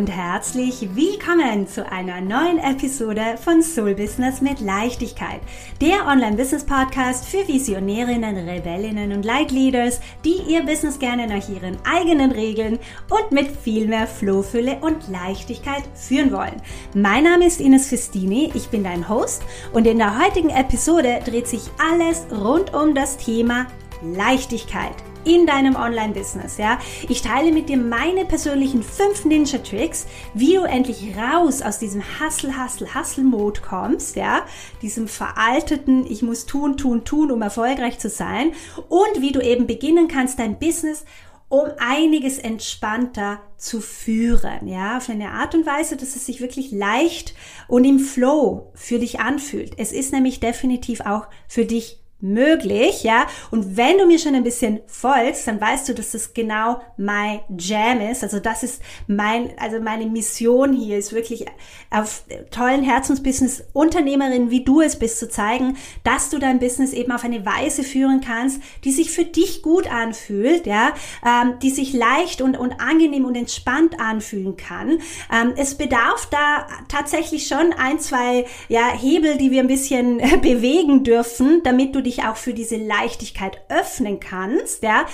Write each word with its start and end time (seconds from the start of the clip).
und 0.00 0.06
herzlich 0.06 0.88
willkommen 0.94 1.68
zu 1.68 1.86
einer 1.92 2.22
neuen 2.22 2.58
Episode 2.58 3.36
von 3.36 3.62
Soul 3.62 3.94
Business 3.94 4.40
mit 4.40 4.58
Leichtigkeit, 4.58 5.40
der 5.82 6.06
Online-Business-Podcast 6.06 7.26
für 7.26 7.46
Visionärinnen, 7.46 8.48
Rebellinnen 8.48 9.12
und 9.12 9.26
Leitleaders, 9.26 10.00
die 10.24 10.40
ihr 10.48 10.62
Business 10.64 10.98
gerne 10.98 11.26
nach 11.26 11.46
ihren 11.50 11.76
eigenen 11.84 12.32
Regeln 12.32 12.78
und 13.10 13.30
mit 13.30 13.48
viel 13.54 13.88
mehr 13.88 14.06
Flohfülle 14.06 14.78
und 14.80 15.06
Leichtigkeit 15.10 15.82
führen 15.94 16.32
wollen. 16.32 16.62
Mein 16.94 17.24
Name 17.24 17.46
ist 17.46 17.60
Ines 17.60 17.88
Festini, 17.88 18.50
ich 18.54 18.68
bin 18.70 18.82
dein 18.82 19.06
Host 19.06 19.42
und 19.74 19.86
in 19.86 19.98
der 19.98 20.18
heutigen 20.18 20.48
Episode 20.48 21.20
dreht 21.26 21.46
sich 21.46 21.64
alles 21.78 22.24
rund 22.32 22.72
um 22.72 22.94
das 22.94 23.18
Thema 23.18 23.66
Leichtigkeit 24.02 24.94
in 25.24 25.46
deinem 25.46 25.76
Online-Business, 25.76 26.56
ja. 26.56 26.78
Ich 27.08 27.22
teile 27.22 27.52
mit 27.52 27.68
dir 27.68 27.76
meine 27.76 28.24
persönlichen 28.24 28.82
fünf 28.82 29.24
Ninja-Tricks, 29.24 30.06
wie 30.34 30.54
du 30.54 30.62
endlich 30.62 31.14
raus 31.16 31.62
aus 31.62 31.78
diesem 31.78 32.02
Hustle, 32.02 32.52
Hustle, 32.62 32.94
Hustle-Mode 32.94 33.60
kommst, 33.60 34.16
ja. 34.16 34.46
Diesem 34.82 35.08
veralteten, 35.08 36.06
ich 36.06 36.22
muss 36.22 36.46
tun, 36.46 36.76
tun, 36.76 37.04
tun, 37.04 37.30
um 37.30 37.42
erfolgreich 37.42 37.98
zu 37.98 38.08
sein. 38.08 38.52
Und 38.88 39.20
wie 39.20 39.32
du 39.32 39.40
eben 39.40 39.66
beginnen 39.66 40.08
kannst, 40.08 40.38
dein 40.38 40.58
Business 40.58 41.04
um 41.50 41.66
einiges 41.78 42.38
entspannter 42.38 43.40
zu 43.56 43.80
führen, 43.80 44.68
ja, 44.68 44.96
auf 44.96 45.10
eine 45.10 45.32
Art 45.32 45.52
und 45.56 45.66
Weise, 45.66 45.96
dass 45.96 46.14
es 46.14 46.24
sich 46.24 46.40
wirklich 46.40 46.70
leicht 46.70 47.34
und 47.66 47.84
im 47.84 47.98
Flow 47.98 48.70
für 48.74 49.00
dich 49.00 49.18
anfühlt. 49.18 49.72
Es 49.76 49.90
ist 49.90 50.12
nämlich 50.12 50.38
definitiv 50.38 51.00
auch 51.00 51.26
für 51.48 51.64
dich 51.64 51.98
möglich, 52.20 53.02
ja. 53.02 53.26
Und 53.50 53.76
wenn 53.76 53.98
du 53.98 54.06
mir 54.06 54.18
schon 54.18 54.34
ein 54.34 54.44
bisschen 54.44 54.80
folgst, 54.86 55.46
dann 55.46 55.60
weißt 55.60 55.88
du, 55.88 55.94
dass 55.94 56.12
das 56.12 56.34
genau 56.34 56.80
my 56.96 57.40
Jam 57.58 58.00
ist. 58.00 58.22
Also 58.22 58.40
das 58.40 58.62
ist 58.62 58.82
mein, 59.06 59.50
also 59.58 59.80
meine 59.80 60.06
Mission 60.06 60.72
hier 60.72 60.98
ist 60.98 61.12
wirklich 61.12 61.46
auf 61.90 62.24
tollen 62.50 62.82
Herzensbusiness 62.82 63.64
Unternehmerin, 63.72 64.50
wie 64.50 64.64
du 64.64 64.80
es 64.80 64.98
bist, 64.98 65.18
zu 65.18 65.28
zeigen, 65.28 65.76
dass 66.04 66.30
du 66.30 66.38
dein 66.38 66.58
Business 66.58 66.92
eben 66.92 67.12
auf 67.12 67.24
eine 67.24 67.44
Weise 67.44 67.82
führen 67.82 68.20
kannst, 68.20 68.60
die 68.84 68.92
sich 68.92 69.10
für 69.10 69.24
dich 69.24 69.62
gut 69.62 69.90
anfühlt, 69.90 70.66
ja, 70.66 70.92
ähm, 71.26 71.54
die 71.62 71.70
sich 71.70 71.92
leicht 71.92 72.42
und, 72.42 72.56
und 72.56 72.80
angenehm 72.80 73.24
und 73.24 73.36
entspannt 73.36 73.98
anfühlen 73.98 74.56
kann. 74.56 74.98
Ähm, 75.32 75.54
es 75.56 75.74
bedarf 75.74 76.28
da 76.30 76.66
tatsächlich 76.88 77.46
schon 77.46 77.72
ein, 77.72 77.98
zwei, 77.98 78.46
ja, 78.68 78.92
Hebel, 78.92 79.36
die 79.38 79.50
wir 79.50 79.60
ein 79.60 79.66
bisschen 79.66 80.18
bewegen 80.42 81.02
dürfen, 81.02 81.62
damit 81.64 81.94
du 81.94 82.02
die 82.02 82.09
dich 82.10 82.24
auch 82.24 82.36
für 82.36 82.54
diese 82.54 82.76
Leichtigkeit 82.76 83.60
öffnen 83.68 84.20
kannst, 84.20 84.82
ja. 84.82 85.06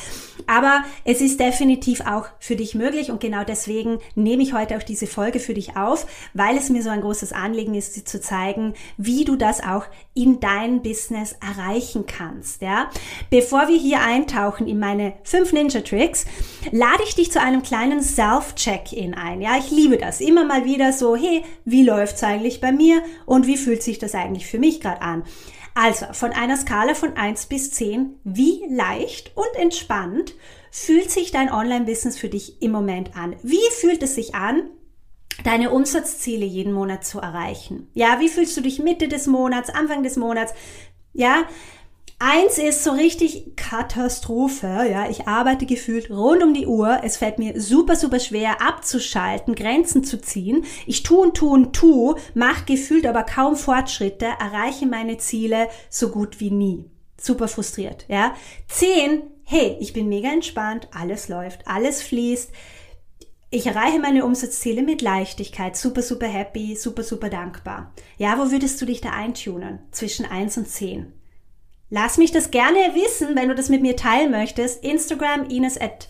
Aber 0.47 0.85
es 1.05 1.21
ist 1.21 1.41
definitiv 1.41 2.01
auch 2.01 2.27
für 2.39 2.57
dich 2.57 2.75
möglich 2.75 3.11
und 3.11 3.21
genau 3.21 3.45
deswegen 3.45 3.99
nehme 4.15 4.43
ich 4.43 4.53
heute 4.53 4.77
auch 4.77 4.83
diese 4.83 5.07
Folge 5.07 5.41
für 5.41 5.55
dich 5.55 5.77
auf, 5.77 6.07
weil 6.35 6.57
es 6.57 6.71
mir 6.71 6.83
so 6.83 6.91
ein 6.91 7.01
großes 7.01 7.33
Anliegen 7.33 7.75
ist, 7.75 7.97
dir 7.97 8.05
zu 8.05 8.21
zeigen, 8.21 8.75
wie 8.97 9.25
du 9.25 9.37
das 9.37 9.63
auch 9.63 9.85
in 10.15 10.41
dein 10.41 10.83
Business 10.83 11.37
erreichen 11.41 12.07
kannst, 12.07 12.63
ja. 12.63 12.91
Bevor 13.31 13.69
wir 13.69 13.79
hier 13.79 14.01
eintauchen 14.01 14.67
in 14.67 14.79
meine 14.79 15.15
fünf 15.23 15.53
Ninja 15.53 15.81
Tricks, 15.81 16.25
lade 16.71 17.03
ich 17.07 17.15
dich 17.15 17.31
zu 17.31 17.41
einem 17.41 17.63
kleinen 17.63 18.03
Self-Check-In 18.03 19.15
ein. 19.15 19.43
Ja, 19.43 19.57
ich 19.59 19.71
liebe 19.71 19.99
das. 19.99 20.21
Immer 20.21 20.45
mal 20.45 20.65
wieder 20.65 20.93
so, 20.93 21.17
hey, 21.17 21.45
wie 21.65 21.83
läuft's 21.83 22.23
eigentlich 22.23 22.61
bei 22.61 22.73
mir 22.73 23.03
und 23.27 23.47
wie 23.47 23.57
fühlt 23.57 23.83
sich 23.83 23.99
das 23.99 24.15
eigentlich 24.15 24.47
für 24.47 24.59
mich 24.59 24.81
gerade 24.81 25.03
an? 25.03 25.25
Also 25.79 26.07
von 26.13 26.33
einer 26.33 26.57
Skala 26.57 26.95
von 26.95 27.19
1 27.19 27.47
bis 27.47 27.71
10, 27.73 28.19
wie 28.25 28.65
leicht 28.71 29.37
und 29.37 29.61
entspannt 29.61 30.35
fühlt 30.71 31.11
sich 31.11 31.33
dein 31.33 31.53
Online-Business 31.53 32.17
für 32.17 32.31
dich 32.31 32.63
im 32.63 32.73
Moment 32.73 33.15
an? 33.15 33.37
Wie 33.43 33.61
fühlt 33.79 34.03
es 34.03 34.15
sich 34.15 34.35
an, 34.35 34.71
deine 35.45 35.71
Umsatzziele 35.71 36.47
jeden 36.47 36.73
Monat 36.73 37.05
zu 37.05 37.21
erreichen? 37.21 37.91
Ja, 37.93 38.21
wie 38.21 38.31
fühlst 38.31 38.57
du 38.57 38.63
dich 38.63 38.79
Mitte 38.79 39.07
des 39.07 39.27
Monats, 39.27 39.69
Anfang 39.69 40.03
des 40.03 40.17
Monats? 40.17 40.55
Ja, 41.13 41.45
Eins 42.19 42.57
ist 42.57 42.83
so 42.83 42.93
richtig 42.93 43.57
Katastrophe. 43.57 44.89
Ja, 44.91 45.11
ich 45.11 45.29
arbeite 45.29 45.67
gefühlt 45.67 46.09
rund 46.11 46.43
um 46.43 46.55
die 46.55 46.67
Uhr. 46.67 47.01
Es 47.03 47.19
fällt 47.19 47.39
mir 47.39 47.61
super, 47.61 47.95
super 47.95 48.21
schwer 48.21 48.63
abzuschalten, 48.63 49.55
Grenzen 49.55 50.03
zu 50.03 50.19
ziehen. 50.19 50.65
Ich 50.87 51.03
tu 51.03 51.21
und 51.21 51.37
tu 51.37 51.53
und 51.53 51.75
tu, 51.75 52.15
mache 52.33 52.65
gefühlt 52.65 53.07
aber 53.07 53.23
kaum 53.23 53.55
Fortschritte, 53.55 54.25
erreiche 54.25 54.87
meine 54.87 55.19
Ziele 55.19 55.69
so 55.91 56.09
gut 56.09 56.41
wie 56.41 56.51
nie. 56.51 56.87
Super 57.21 57.49
frustriert. 57.49 58.07
Ja, 58.09 58.35
zehn. 58.67 59.23
Hey, 59.45 59.77
ich 59.81 59.93
bin 59.93 60.09
mega 60.09 60.31
entspannt. 60.31 60.89
Alles 60.95 61.29
läuft, 61.29 61.69
alles 61.69 62.03
fließt. 62.03 62.51
Ich 63.51 63.67
erreiche 63.67 64.01
meine 64.01 64.25
Umsatzziele 64.25 64.83
mit 64.83 65.03
Leichtigkeit, 65.03 65.77
super, 65.77 66.03
super 66.03 66.27
happy, 66.27 66.77
super, 66.77 67.03
super 67.03 67.29
dankbar. 67.29 67.93
Ja, 68.17 68.39
wo 68.39 68.51
würdest 68.51 68.81
du 68.81 68.87
dich 68.87 69.03
da 69.03 69.11
eintunen? 69.11 69.81
Zwischen 69.93 70.25
eins 70.25 70.57
und 70.57 70.67
zehn. 70.67 71.13
Lass 71.89 72.19
mich 72.19 72.33
das 72.33 72.51
gerne 72.51 72.79
wissen, 72.95 73.37
wenn 73.37 73.49
du 73.49 73.55
das 73.55 73.69
mit 73.69 73.83
mir 73.83 73.97
teilen 73.97 74.31
möchtest. 74.31 74.83
Instagram 74.83 75.49
ines 75.49 75.81
at 75.81 76.09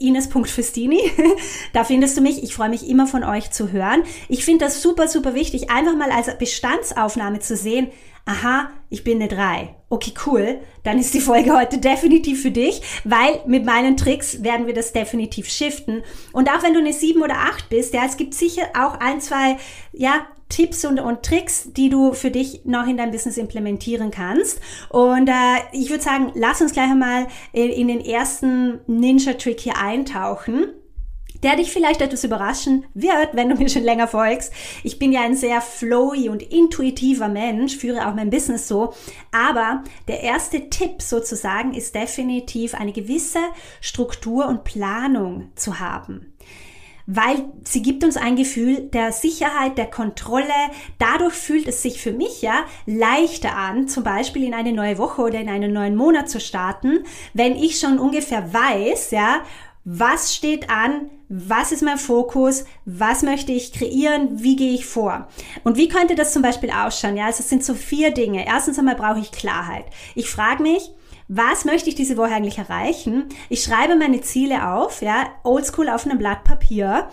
ines.festini. 0.00 1.10
da 1.72 1.84
findest 1.84 2.16
du 2.16 2.22
mich. 2.22 2.42
Ich 2.42 2.54
freue 2.54 2.70
mich 2.70 2.88
immer 2.88 3.06
von 3.06 3.24
euch 3.24 3.50
zu 3.50 3.72
hören. 3.72 4.02
Ich 4.28 4.44
finde 4.44 4.64
das 4.64 4.82
super, 4.82 5.08
super 5.08 5.34
wichtig, 5.34 5.70
einfach 5.70 5.96
mal 5.96 6.10
als 6.10 6.36
Bestandsaufnahme 6.38 7.40
zu 7.40 7.56
sehen. 7.56 7.90
Aha, 8.26 8.70
ich 8.88 9.04
bin 9.04 9.20
eine 9.20 9.28
3. 9.28 9.74
Okay, 9.90 10.14
cool. 10.24 10.60
Dann 10.82 10.98
ist 10.98 11.12
die 11.12 11.20
Folge 11.20 11.54
heute 11.54 11.76
definitiv 11.76 12.40
für 12.40 12.50
dich, 12.50 12.80
weil 13.04 13.40
mit 13.46 13.66
meinen 13.66 13.98
Tricks 13.98 14.42
werden 14.42 14.66
wir 14.66 14.72
das 14.72 14.94
definitiv 14.94 15.48
shiften. 15.48 16.02
Und 16.32 16.48
auch 16.48 16.62
wenn 16.62 16.72
du 16.72 16.80
eine 16.80 16.94
7 16.94 17.22
oder 17.22 17.36
8 17.36 17.68
bist, 17.68 17.92
ja, 17.92 18.02
es 18.06 18.16
gibt 18.16 18.32
sicher 18.32 18.62
auch 18.78 18.98
ein, 18.98 19.20
zwei, 19.20 19.58
ja, 19.92 20.26
Tipps 20.48 20.84
und, 20.84 21.00
und 21.00 21.22
Tricks, 21.22 21.70
die 21.72 21.88
du 21.88 22.12
für 22.12 22.30
dich 22.30 22.64
noch 22.64 22.86
in 22.86 22.96
dein 22.96 23.10
Business 23.10 23.36
implementieren 23.36 24.10
kannst. 24.10 24.60
Und 24.88 25.28
äh, 25.28 25.32
ich 25.72 25.90
würde 25.90 26.02
sagen, 26.02 26.32
lass 26.34 26.62
uns 26.62 26.72
gleich 26.72 26.90
einmal 26.90 27.26
in, 27.52 27.70
in 27.70 27.88
den 27.88 28.00
ersten 28.00 28.80
Ninja-Trick 28.86 29.60
hier 29.60 29.76
eintauchen 29.78 30.68
der 31.44 31.56
dich 31.56 31.70
vielleicht 31.70 32.00
etwas 32.00 32.24
überraschen 32.24 32.86
wird, 32.94 33.34
wenn 33.34 33.50
du 33.50 33.56
mir 33.56 33.68
schon 33.68 33.84
länger 33.84 34.08
folgst. 34.08 34.52
Ich 34.82 34.98
bin 34.98 35.12
ja 35.12 35.20
ein 35.20 35.36
sehr 35.36 35.60
flowy 35.60 36.30
und 36.30 36.42
intuitiver 36.42 37.28
Mensch, 37.28 37.76
führe 37.76 38.08
auch 38.08 38.14
mein 38.14 38.30
Business 38.30 38.66
so. 38.66 38.94
Aber 39.30 39.84
der 40.08 40.22
erste 40.22 40.70
Tipp 40.70 41.02
sozusagen 41.02 41.74
ist 41.74 41.94
definitiv 41.94 42.74
eine 42.74 42.92
gewisse 42.92 43.40
Struktur 43.80 44.46
und 44.46 44.64
Planung 44.64 45.50
zu 45.54 45.78
haben 45.78 46.34
weil 47.06 47.44
sie 47.64 47.82
gibt 47.82 48.02
uns 48.02 48.16
ein 48.16 48.36
Gefühl 48.36 48.80
der 48.80 49.12
Sicherheit, 49.12 49.76
der 49.76 49.90
Kontrolle. 49.90 50.44
Dadurch 50.98 51.34
fühlt 51.34 51.68
es 51.68 51.82
sich 51.82 52.00
für 52.00 52.12
mich 52.12 52.40
ja 52.40 52.64
leichter 52.86 53.54
an, 53.56 53.88
zum 53.88 54.04
Beispiel 54.04 54.44
in 54.44 54.54
eine 54.54 54.72
neue 54.72 54.96
Woche 54.98 55.22
oder 55.22 55.38
in 55.38 55.50
einen 55.50 55.72
neuen 55.72 55.96
Monat 55.96 56.30
zu 56.30 56.40
starten, 56.40 57.04
wenn 57.34 57.56
ich 57.56 57.78
schon 57.78 57.98
ungefähr 57.98 58.52
weiß, 58.54 59.10
ja, 59.10 59.42
was 59.84 60.34
steht 60.34 60.70
an, 60.70 61.10
was 61.28 61.72
ist 61.72 61.82
mein 61.82 61.98
Fokus, 61.98 62.64
was 62.84 63.22
möchte 63.22 63.52
ich 63.52 63.72
kreieren, 63.72 64.42
wie 64.42 64.56
gehe 64.56 64.74
ich 64.74 64.86
vor. 64.86 65.28
Und 65.62 65.76
wie 65.76 65.88
könnte 65.88 66.14
das 66.14 66.32
zum 66.32 66.42
Beispiel 66.42 66.70
ausschauen? 66.70 67.16
Ja, 67.16 67.26
also 67.26 67.40
es 67.40 67.48
sind 67.48 67.64
so 67.64 67.74
vier 67.74 68.12
Dinge. 68.12 68.46
Erstens 68.46 68.78
einmal 68.78 68.96
brauche 68.96 69.20
ich 69.20 69.32
Klarheit. 69.32 69.84
Ich 70.14 70.28
frage 70.30 70.62
mich, 70.62 70.90
was 71.28 71.64
möchte 71.64 71.88
ich 71.88 71.94
diese 71.94 72.16
Woche 72.18 72.34
eigentlich 72.34 72.58
erreichen? 72.58 73.24
Ich 73.48 73.62
schreibe 73.62 73.96
meine 73.96 74.20
Ziele 74.20 74.70
auf, 74.70 75.00
ja, 75.00 75.26
oldschool 75.42 75.88
auf 75.88 76.04
einem 76.04 76.18
Blatt 76.18 76.44
Papier. 76.44 77.08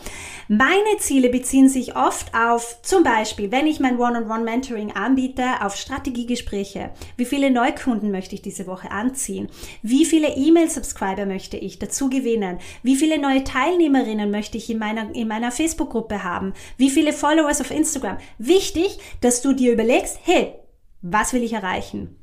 Meine 0.49 0.97
Ziele 0.99 1.29
beziehen 1.29 1.69
sich 1.69 1.95
oft 1.95 2.33
auf, 2.35 2.81
zum 2.81 3.03
Beispiel, 3.03 3.51
wenn 3.51 3.67
ich 3.67 3.79
mein 3.79 3.97
One-on-One-Mentoring 3.97 4.91
anbiete, 4.91 5.43
auf 5.61 5.77
Strategiegespräche. 5.77 6.91
Wie 7.15 7.25
viele 7.25 7.51
Neukunden 7.51 8.11
möchte 8.11 8.35
ich 8.35 8.41
diese 8.41 8.67
Woche 8.67 8.91
anziehen? 8.91 9.47
Wie 9.81 10.05
viele 10.05 10.35
E-Mail-Subscriber 10.35 11.25
möchte 11.25 11.55
ich 11.55 11.79
dazu 11.79 12.09
gewinnen? 12.09 12.59
Wie 12.83 12.97
viele 12.97 13.17
neue 13.17 13.45
Teilnehmerinnen 13.45 14.29
möchte 14.29 14.57
ich 14.57 14.69
in 14.69 14.77
meiner, 14.77 15.15
in 15.15 15.29
meiner 15.29 15.51
Facebook-Gruppe 15.51 16.23
haben? 16.23 16.53
Wie 16.75 16.89
viele 16.89 17.13
Followers 17.13 17.61
auf 17.61 17.71
Instagram? 17.71 18.17
Wichtig, 18.37 18.99
dass 19.21 19.41
du 19.41 19.53
dir 19.53 19.71
überlegst, 19.71 20.19
hey, 20.23 20.55
was 21.01 21.33
will 21.33 21.43
ich 21.43 21.53
erreichen? 21.53 22.20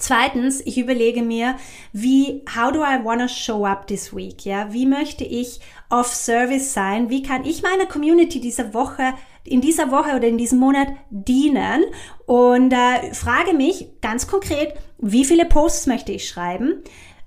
Zweitens, 0.00 0.62
ich 0.64 0.78
überlege 0.78 1.22
mir, 1.22 1.56
wie, 1.92 2.42
how 2.56 2.72
do 2.72 2.80
I 2.80 3.04
wanna 3.04 3.28
show 3.28 3.66
up 3.66 3.86
this 3.86 4.16
week? 4.16 4.46
Ja, 4.46 4.72
wie 4.72 4.86
möchte 4.86 5.24
ich 5.24 5.60
of 5.90 6.06
Service 6.06 6.72
sein? 6.72 7.10
Wie 7.10 7.22
kann 7.22 7.44
ich 7.44 7.62
meiner 7.62 7.84
Community 7.84 8.40
dieser 8.40 8.72
Woche, 8.72 9.12
in 9.44 9.60
dieser 9.60 9.90
Woche 9.90 10.16
oder 10.16 10.26
in 10.26 10.38
diesem 10.38 10.58
Monat 10.58 10.88
dienen? 11.10 11.84
Und 12.24 12.72
äh, 12.72 13.12
frage 13.12 13.52
mich 13.52 13.88
ganz 14.00 14.26
konkret, 14.26 14.72
wie 14.98 15.26
viele 15.26 15.44
Posts 15.44 15.86
möchte 15.86 16.12
ich 16.12 16.26
schreiben? 16.26 16.82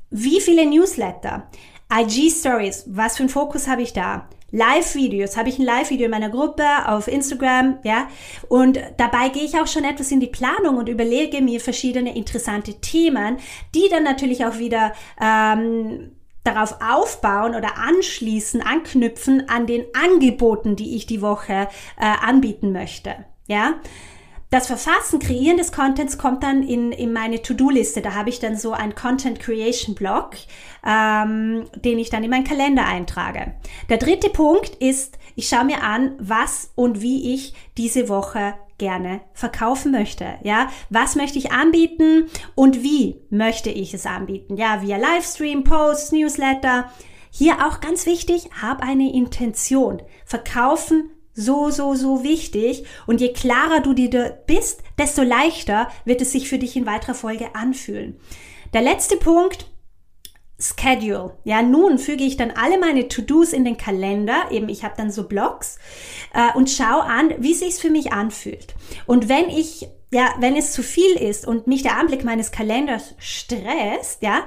Wie 0.09 0.41
viele 0.41 0.65
Newsletter? 0.65 1.47
IG 1.93 2.31
Stories, 2.31 2.85
was 2.87 3.17
für 3.17 3.23
einen 3.23 3.29
Fokus 3.29 3.67
habe 3.67 3.83
ich 3.83 3.93
da? 3.93 4.27
Live-Videos, 4.53 5.35
habe 5.35 5.49
ich 5.49 5.57
ein 5.57 5.65
Live-Video 5.65 6.05
in 6.05 6.11
meiner 6.11 6.29
Gruppe 6.29 6.63
auf 6.85 7.07
Instagram, 7.07 7.79
ja, 7.83 8.07
und 8.49 8.79
dabei 8.97 9.29
gehe 9.29 9.43
ich 9.43 9.59
auch 9.59 9.65
schon 9.65 9.83
etwas 9.83 10.11
in 10.11 10.19
die 10.19 10.27
Planung 10.27 10.77
und 10.77 10.87
überlege 10.87 11.41
mir 11.41 11.59
verschiedene 11.59 12.15
interessante 12.15 12.75
Themen, 12.75 13.37
die 13.73 13.89
dann 13.89 14.03
natürlich 14.03 14.45
auch 14.45 14.59
wieder 14.59 14.93
ähm, 15.19 16.11
darauf 16.43 16.77
aufbauen 16.81 17.55
oder 17.55 17.77
anschließen, 17.77 18.61
anknüpfen 18.61 19.49
an 19.49 19.65
den 19.65 19.85
Angeboten, 19.93 20.75
die 20.75 20.95
ich 20.95 21.07
die 21.07 21.23
Woche 21.23 21.67
äh, 21.99 22.05
anbieten 22.21 22.71
möchte. 22.71 23.25
Ja, 23.47 23.79
das 24.53 24.67
Verfassen, 24.67 25.17
Kreieren 25.17 25.57
des 25.57 25.71
Contents 25.71 26.19
kommt 26.19 26.43
dann 26.43 26.61
in, 26.61 26.91
in 26.91 27.11
meine 27.11 27.41
To-Do-Liste. 27.41 28.01
Da 28.01 28.13
habe 28.13 28.29
ich 28.29 28.39
dann 28.39 28.55
so 28.55 28.71
einen 28.71 28.93
Content 28.93 29.39
Creation 29.39 29.95
Blog, 29.95 30.35
ähm, 30.85 31.65
den 31.75 31.97
ich 31.97 32.11
dann 32.11 32.23
in 32.23 32.29
meinen 32.29 32.43
Kalender 32.43 32.85
eintrage. 32.85 33.55
Der 33.89 33.97
dritte 33.97 34.29
Punkt 34.29 34.75
ist, 34.75 35.17
ich 35.35 35.47
schaue 35.47 35.65
mir 35.65 35.81
an, 35.81 36.15
was 36.19 36.71
und 36.75 37.01
wie 37.01 37.33
ich 37.33 37.55
diese 37.77 38.09
Woche 38.09 38.53
gerne 38.77 39.21
verkaufen 39.33 39.91
möchte. 39.91 40.35
Ja, 40.43 40.69
was 40.91 41.15
möchte 41.15 41.39
ich 41.39 41.51
anbieten 41.51 42.29
und 42.53 42.83
wie 42.83 43.21
möchte 43.31 43.71
ich 43.71 43.95
es 43.95 44.05
anbieten? 44.05 44.55
Ja, 44.57 44.83
via 44.83 44.97
Livestream, 44.97 45.63
Posts, 45.63 46.11
Newsletter. 46.11 46.91
Hier 47.31 47.65
auch 47.65 47.79
ganz 47.79 48.05
wichtig, 48.05 48.49
hab 48.61 48.83
eine 48.83 49.11
Intention. 49.13 50.03
Verkaufen 50.25 51.09
so, 51.33 51.69
so, 51.69 51.95
so 51.95 52.23
wichtig. 52.23 52.85
Und 53.05 53.21
je 53.21 53.33
klarer 53.33 53.81
du 53.81 53.93
dir 53.93 54.37
bist, 54.45 54.81
desto 54.97 55.23
leichter 55.23 55.89
wird 56.05 56.21
es 56.21 56.31
sich 56.31 56.49
für 56.49 56.59
dich 56.59 56.75
in 56.75 56.85
weiterer 56.85 57.15
Folge 57.15 57.55
anfühlen. 57.55 58.19
Der 58.73 58.81
letzte 58.81 59.17
Punkt, 59.17 59.67
Schedule. 60.59 61.37
Ja, 61.43 61.61
nun 61.61 61.97
füge 61.97 62.23
ich 62.23 62.37
dann 62.37 62.51
alle 62.51 62.77
meine 62.77 63.07
To-Dos 63.07 63.51
in 63.53 63.65
den 63.65 63.77
Kalender, 63.77 64.45
eben 64.51 64.69
ich 64.69 64.83
habe 64.83 64.93
dann 64.95 65.11
so 65.11 65.27
Blogs 65.27 65.77
äh, 66.33 66.55
und 66.55 66.69
schaue 66.69 67.03
an, 67.03 67.33
wie 67.39 67.53
sich's 67.53 67.79
für 67.79 67.89
mich 67.89 68.13
anfühlt. 68.13 68.73
Und 69.05 69.27
wenn 69.27 69.49
ich 69.49 69.87
ja, 70.13 70.35
wenn 70.39 70.55
es 70.55 70.71
zu 70.73 70.83
viel 70.83 71.15
ist 71.15 71.47
und 71.47 71.65
mich 71.65 71.81
der 71.81 71.97
Anblick 71.97 72.23
meines 72.23 72.51
Kalenders 72.51 73.15
stresst, 73.17 74.21
ja, 74.21 74.43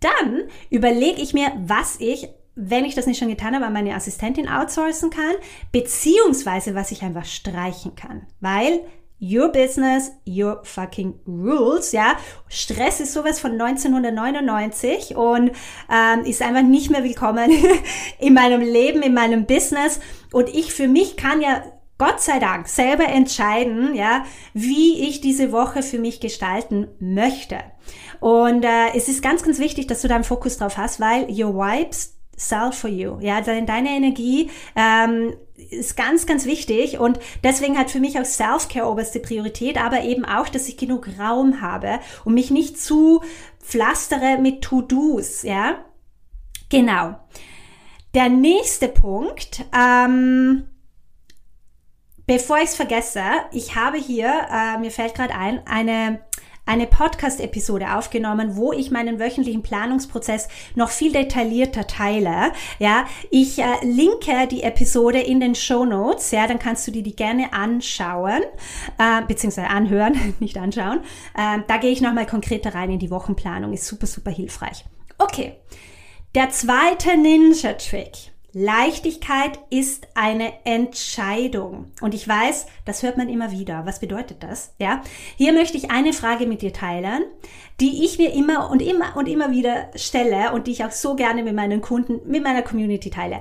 dann 0.00 0.42
überlege 0.70 1.22
ich 1.22 1.32
mir, 1.32 1.52
was 1.56 1.96
ich 2.00 2.28
wenn 2.56 2.84
ich 2.84 2.94
das 2.94 3.06
nicht 3.06 3.18
schon 3.18 3.28
getan 3.28 3.54
habe, 3.54 3.66
an 3.66 3.72
meine 3.72 3.94
Assistentin 3.94 4.48
outsourcen 4.48 5.10
kann, 5.10 5.34
beziehungsweise 5.72 6.74
was 6.74 6.90
ich 6.90 7.02
einfach 7.02 7.24
streichen 7.24 7.94
kann. 7.94 8.26
Weil 8.40 8.80
Your 9.20 9.48
business, 9.48 10.12
your 10.26 10.60
fucking 10.64 11.14
rules, 11.26 11.92
ja. 11.92 12.16
Stress 12.48 13.00
ist 13.00 13.12
sowas 13.14 13.40
von 13.40 13.52
1999 13.52 15.16
und 15.16 15.52
ähm, 15.90 16.24
ist 16.24 16.42
einfach 16.42 16.62
nicht 16.62 16.90
mehr 16.90 17.04
willkommen 17.04 17.50
in 18.18 18.34
meinem 18.34 18.60
Leben, 18.60 19.02
in 19.02 19.14
meinem 19.14 19.46
Business. 19.46 20.00
Und 20.30 20.50
ich 20.50 20.74
für 20.74 20.88
mich 20.88 21.16
kann 21.16 21.40
ja 21.40 21.62
Gott 21.96 22.20
sei 22.20 22.38
Dank 22.38 22.68
selber 22.68 23.06
entscheiden, 23.06 23.94
ja, 23.94 24.24
wie 24.52 25.08
ich 25.08 25.20
diese 25.20 25.52
Woche 25.52 25.82
für 25.82 25.98
mich 25.98 26.20
gestalten 26.20 26.88
möchte. 26.98 27.60
Und 28.20 28.64
äh, 28.64 28.94
es 28.94 29.08
ist 29.08 29.22
ganz, 29.22 29.42
ganz 29.42 29.58
wichtig, 29.58 29.86
dass 29.86 30.02
du 30.02 30.08
da 30.08 30.16
einen 30.16 30.24
Fokus 30.24 30.58
drauf 30.58 30.76
hast, 30.76 31.00
weil 31.00 31.30
your 31.30 31.54
vibes 31.54 32.13
sell 32.36 32.72
for 32.72 32.90
you. 32.90 33.18
Ja, 33.20 33.40
deine, 33.40 33.90
Energie 33.90 34.50
ähm, 34.76 35.34
ist 35.70 35.96
ganz, 35.96 36.26
ganz 36.26 36.46
wichtig 36.46 36.98
und 36.98 37.18
deswegen 37.42 37.78
hat 37.78 37.90
für 37.90 38.00
mich 38.00 38.18
auch 38.18 38.24
Self-Care 38.24 38.88
oberste 38.88 39.20
Priorität, 39.20 39.82
aber 39.82 40.02
eben 40.02 40.24
auch, 40.24 40.48
dass 40.48 40.68
ich 40.68 40.76
genug 40.76 41.08
Raum 41.18 41.60
habe 41.60 42.00
und 42.24 42.34
mich 42.34 42.50
nicht 42.50 42.80
zu 42.80 43.22
pflastere 43.60 44.38
mit 44.38 44.62
To-Dos. 44.62 45.42
Ja, 45.42 45.84
genau. 46.68 47.16
Der 48.14 48.28
nächste 48.28 48.88
Punkt. 48.88 49.64
Ähm, 49.76 50.66
Bevor 52.26 52.56
ich 52.56 52.64
es 52.64 52.76
vergesse, 52.76 53.22
ich 53.52 53.76
habe 53.76 53.98
hier, 53.98 54.46
äh, 54.50 54.78
mir 54.78 54.90
fällt 54.90 55.14
gerade 55.14 55.34
ein, 55.34 55.66
eine 55.66 56.20
eine 56.66 56.86
Podcast-Episode 56.86 57.94
aufgenommen, 57.94 58.56
wo 58.56 58.72
ich 58.72 58.90
meinen 58.90 59.18
wöchentlichen 59.18 59.62
Planungsprozess 59.62 60.48
noch 60.74 60.90
viel 60.90 61.12
detaillierter 61.12 61.86
teile. 61.86 62.52
Ja, 62.78 63.06
ich 63.30 63.58
äh, 63.58 63.64
linke 63.82 64.46
die 64.50 64.62
Episode 64.62 65.20
in 65.20 65.40
den 65.40 65.54
Show 65.54 65.84
Notes. 65.84 66.30
Ja, 66.30 66.46
dann 66.46 66.58
kannst 66.58 66.86
du 66.86 66.90
dir 66.90 67.02
die 67.02 67.16
gerne 67.16 67.52
anschauen, 67.52 68.42
äh, 68.98 69.22
beziehungsweise 69.26 69.68
anhören, 69.68 70.34
nicht 70.40 70.56
anschauen. 70.56 71.00
Äh, 71.36 71.60
da 71.66 71.76
gehe 71.76 71.90
ich 71.90 72.00
nochmal 72.00 72.26
konkreter 72.26 72.74
rein 72.74 72.90
in 72.90 72.98
die 72.98 73.10
Wochenplanung. 73.10 73.72
Ist 73.72 73.86
super, 73.86 74.06
super 74.06 74.30
hilfreich. 74.30 74.84
Okay. 75.18 75.56
Der 76.34 76.50
zweite 76.50 77.16
Ninja-Trick 77.16 78.33
Leichtigkeit 78.56 79.58
ist 79.68 80.06
eine 80.14 80.64
Entscheidung. 80.64 81.90
Und 82.00 82.14
ich 82.14 82.26
weiß, 82.26 82.66
das 82.84 83.02
hört 83.02 83.16
man 83.16 83.28
immer 83.28 83.50
wieder. 83.50 83.84
Was 83.84 83.98
bedeutet 83.98 84.44
das? 84.44 84.74
Ja. 84.78 85.02
Hier 85.36 85.52
möchte 85.52 85.76
ich 85.76 85.90
eine 85.90 86.12
Frage 86.12 86.46
mit 86.46 86.62
dir 86.62 86.72
teilen, 86.72 87.24
die 87.80 88.04
ich 88.04 88.16
mir 88.16 88.32
immer 88.32 88.70
und 88.70 88.80
immer 88.80 89.16
und 89.16 89.26
immer 89.26 89.50
wieder 89.50 89.90
stelle 89.96 90.52
und 90.52 90.68
die 90.68 90.70
ich 90.70 90.84
auch 90.84 90.92
so 90.92 91.16
gerne 91.16 91.42
mit 91.42 91.54
meinen 91.54 91.80
Kunden, 91.80 92.20
mit 92.30 92.44
meiner 92.44 92.62
Community 92.62 93.10
teile. 93.10 93.40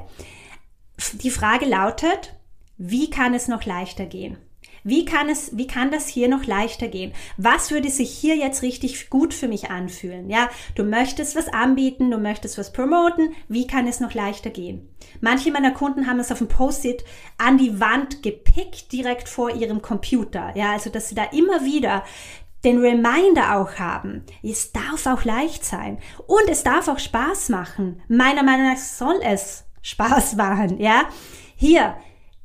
Die 1.13 1.29
Frage 1.29 1.65
lautet, 1.65 2.33
wie 2.77 3.11
kann 3.11 3.35
es 3.35 3.47
noch 3.47 3.65
leichter 3.65 4.07
gehen? 4.07 4.37
Wie 4.83 5.05
kann 5.05 5.29
es, 5.29 5.55
wie 5.57 5.67
kann 5.67 5.91
das 5.91 6.07
hier 6.07 6.27
noch 6.27 6.45
leichter 6.45 6.87
gehen? 6.87 7.13
Was 7.37 7.71
würde 7.71 7.89
sich 7.89 8.11
hier 8.11 8.35
jetzt 8.35 8.61
richtig 8.61 9.09
gut 9.09 9.33
für 9.33 9.47
mich 9.47 9.69
anfühlen? 9.71 10.29
Ja, 10.29 10.49
du 10.75 10.83
möchtest 10.83 11.35
was 11.35 11.47
anbieten, 11.47 12.11
du 12.11 12.17
möchtest 12.17 12.57
was 12.57 12.73
promoten. 12.73 13.33
Wie 13.47 13.65
kann 13.67 13.87
es 13.87 13.99
noch 13.99 14.13
leichter 14.13 14.49
gehen? 14.49 14.89
Manche 15.21 15.51
meiner 15.51 15.71
Kunden 15.71 16.07
haben 16.07 16.19
es 16.19 16.31
auf 16.31 16.39
dem 16.39 16.47
Post-it 16.47 17.03
an 17.37 17.57
die 17.57 17.79
Wand 17.79 18.23
gepickt, 18.23 18.91
direkt 18.91 19.29
vor 19.29 19.51
ihrem 19.51 19.81
Computer. 19.81 20.51
Ja, 20.55 20.73
also, 20.73 20.89
dass 20.89 21.09
sie 21.09 21.15
da 21.15 21.23
immer 21.25 21.63
wieder 21.63 22.03
den 22.63 22.79
Reminder 22.79 23.57
auch 23.57 23.75
haben. 23.79 24.23
Es 24.41 24.71
darf 24.71 25.05
auch 25.05 25.25
leicht 25.25 25.65
sein 25.65 25.99
und 26.27 26.49
es 26.49 26.63
darf 26.63 26.87
auch 26.87 26.99
Spaß 26.99 27.49
machen. 27.49 28.01
Meiner 28.07 28.43
Meinung 28.43 28.67
nach 28.67 28.77
soll 28.77 29.19
es 29.21 29.65
Spaß 29.81 30.35
machen, 30.35 30.79
ja. 30.79 31.03
Hier, 31.55 31.95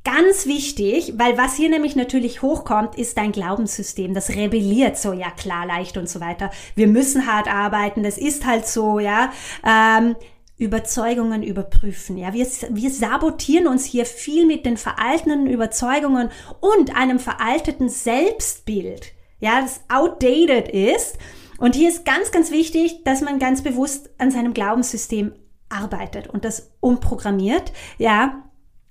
Ganz 0.05 0.45
wichtig, 0.45 1.13
weil 1.17 1.37
was 1.37 1.55
hier 1.55 1.69
nämlich 1.69 1.95
natürlich 1.95 2.41
hochkommt, 2.41 2.95
ist 2.95 3.17
dein 3.17 3.33
Glaubenssystem. 3.33 4.13
Das 4.13 4.29
rebelliert 4.29 4.97
so, 4.97 5.11
ja 5.11 5.29
klar, 5.29 5.65
leicht 5.65 5.97
und 5.97 6.07
so 6.07 6.21
weiter. 6.21 6.51
Wir 6.73 6.87
müssen 6.87 7.27
hart 7.27 7.47
arbeiten, 7.47 8.03
das 8.03 8.17
ist 8.17 8.45
halt 8.45 8.65
so, 8.65 8.99
ja. 8.99 9.31
Ähm, 9.65 10.15
Überzeugungen 10.57 11.41
überprüfen. 11.41 12.17
Ja, 12.17 12.33
wir, 12.33 12.45
wir 12.69 12.91
sabotieren 12.91 13.67
uns 13.67 13.85
hier 13.85 14.05
viel 14.05 14.45
mit 14.45 14.65
den 14.65 14.75
veralteten 14.75 15.47
Überzeugungen 15.47 16.29
und 16.59 16.95
einem 16.95 17.17
veralteten 17.17 17.87
Selbstbild. 17.87 19.13
Ja, 19.39 19.61
das 19.61 19.81
outdated 19.87 20.67
ist. 20.67 21.17
Und 21.57 21.75
hier 21.75 21.87
ist 21.87 22.05
ganz, 22.05 22.31
ganz 22.31 22.51
wichtig, 22.51 23.03
dass 23.05 23.21
man 23.21 23.39
ganz 23.39 23.63
bewusst 23.63 24.09
an 24.17 24.31
seinem 24.31 24.53
Glaubenssystem 24.53 25.33
arbeitet 25.69 26.27
und 26.27 26.43
das 26.43 26.71
umprogrammiert. 26.81 27.71
Ja, 27.97 28.48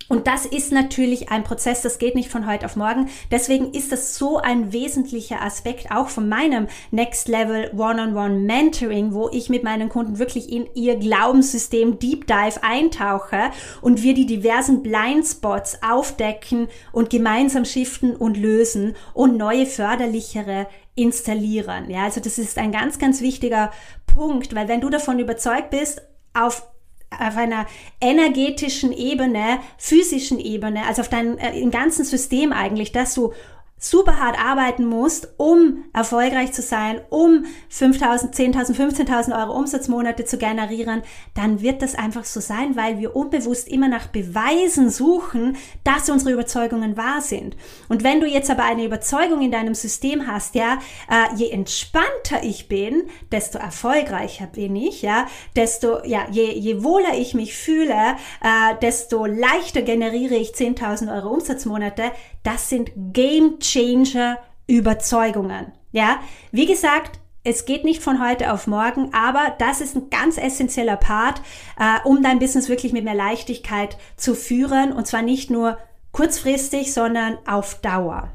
und 0.09 0.27
das 0.27 0.47
ist 0.47 0.73
natürlich 0.73 1.31
ein 1.31 1.45
Prozess, 1.45 1.83
das 1.83 1.99
geht 1.99 2.15
nicht 2.15 2.31
von 2.31 2.47
heute 2.47 2.65
auf 2.65 2.77
morgen. 2.77 3.09
Deswegen 3.31 3.73
ist 3.75 3.93
das 3.93 4.15
so 4.15 4.38
ein 4.38 4.73
wesentlicher 4.73 5.43
Aspekt 5.43 5.91
auch 5.91 6.09
von 6.09 6.29
meinem 6.29 6.67
Next 6.91 7.29
Level 7.29 7.71
One-on-One 7.77 8.41
Mentoring, 8.41 9.12
wo 9.12 9.29
ich 9.31 9.50
mit 9.50 9.65
meinen 9.65 9.88
Kunden 9.88 10.19
wirklich 10.19 10.50
in 10.50 10.67
ihr 10.75 10.97
Glaubenssystem 10.97 11.99
Deep 11.99 12.27
Dive 12.27 12.62
eintauche 12.62 13.50
und 13.83 14.03
wir 14.03 14.15
die 14.15 14.27
diversen 14.27 14.83
Blindspots 14.83 15.83
aufdecken 15.83 16.69
und 16.93 17.11
gemeinsam 17.11 17.67
shiften 17.67 18.17
und 18.17 18.37
lösen 18.37 18.97
und 19.12 19.37
neue 19.37 19.67
förderlichere 19.67 20.69
installieren. 20.95 21.91
Ja, 21.91 22.05
also 22.05 22.21
das 22.21 22.38
ist 22.38 22.59
ein 22.59 22.73
ganz, 22.73 22.99
ganz 22.99 23.21
wichtiger 23.21 23.71
Punkt, 24.07 24.55
weil 24.55 24.69
wenn 24.69 24.81
du 24.81 24.88
davon 24.88 25.19
überzeugt 25.19 25.71
bist, 25.71 26.03
auf 26.35 26.67
auf 27.11 27.37
einer 27.37 27.67
energetischen 28.00 28.93
Ebene, 28.93 29.59
physischen 29.79 30.38
Ebene, 30.38 30.87
also 30.87 31.03
auf 31.03 31.09
deinem 31.09 31.38
äh, 31.38 31.65
ganzen 31.71 32.05
System 32.05 32.53
eigentlich, 32.53 32.93
dass 32.93 33.15
du 33.15 33.33
super 33.78 34.18
hart 34.18 34.38
arbeiten 34.38 34.85
musst, 34.85 35.28
um 35.37 35.85
erfolgreich 35.92 36.52
zu 36.52 36.62
sein, 36.62 37.00
um 37.11 37.44
5.000, 37.73 38.35
10.000, 38.35 38.75
15.000 38.75 39.38
Euro 39.38 39.56
Umsatzmonate 39.56 40.25
zu 40.25 40.37
generieren, 40.37 41.02
dann 41.35 41.61
wird 41.61 41.82
das 41.82 41.94
einfach 41.94 42.25
so 42.25 42.40
sein, 42.40 42.76
weil 42.76 42.99
wir 42.99 43.14
unbewusst 43.14 43.68
immer 43.68 43.88
nach 43.88 44.08
Beweisen 44.08 44.90
suchen, 44.90 45.56
dass 45.85 46.11
unsere 46.11 46.32
Überzeugungen 46.32 46.97
wahr 46.97 47.20
sind. 47.20 47.56
Und 47.88 48.02
wenn 48.02 48.20
du 48.20 48.26
jetzt 48.26 48.50
aber 48.50 48.64
eine 48.64 48.85
Überzeugung 48.85 49.42
in 49.42 49.52
deinem 49.52 49.75
System 49.75 50.26
hast, 50.26 50.54
ja, 50.54 50.78
äh, 51.08 51.35
je 51.37 51.50
entspannter 51.50 52.42
ich 52.42 52.68
bin, 52.68 53.04
desto 53.30 53.58
erfolgreicher 53.58 54.47
bin 54.47 54.75
ich, 54.76 55.02
ja, 55.02 55.26
desto, 55.54 56.04
ja, 56.04 56.26
je, 56.30 56.52
je 56.52 56.82
wohler 56.82 57.16
ich 57.16 57.35
mich 57.35 57.56
fühle, 57.56 58.16
äh, 58.42 58.75
desto 58.82 59.26
leichter 59.26 59.82
generiere 59.82 60.35
ich 60.35 60.50
10.000 60.50 61.14
Euro 61.14 61.30
Umsatzmonate, 61.35 62.11
das 62.49 62.71
sind 62.71 62.93
Game 63.12 63.61
Changer 63.61 64.38
Überzeugungen. 64.67 65.71
Ja, 65.93 66.21
wie 66.50 66.64
gesagt, 66.64 67.21
es 67.45 67.67
geht 67.67 67.85
nicht 67.85 68.02
von 68.02 68.26
heute 68.26 68.55
auf 68.55 68.67
morgen, 68.67 69.12
aber 69.12 69.55
das 69.59 69.83
ist 69.83 69.95
ein 69.95 70.09
ganz 70.09 70.38
essentieller 70.38 70.97
Part, 70.97 71.43
äh, 71.78 71.99
um 72.09 72.23
dein 72.23 72.38
Business 72.38 72.71
wirklich 72.71 72.95
mit 72.95 73.05
mehr 73.05 73.14
Leichtigkeit 73.14 73.99
zu 74.17 74.35
führen 74.35 74.95
und 74.95 75.07
zwar 75.07 75.21
nicht 75.21 75.50
nur 75.50 75.76
kurzfristig, 76.12 76.95
sondern 76.95 77.37
auf 77.47 77.83
Dauer. 77.83 78.31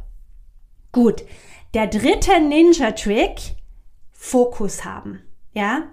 Gut, 0.92 1.24
der 1.74 1.88
dritte 1.88 2.40
Ninja-Trick, 2.40 3.56
Fokus 4.12 4.86
haben. 4.86 5.24
Ja, 5.54 5.88